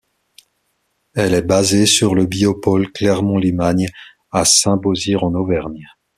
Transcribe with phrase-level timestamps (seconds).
[1.13, 3.89] Elle est basée sur le Biopôle Clermont-Limagne,
[4.31, 5.85] à Saint-Beauzire en Auvergne.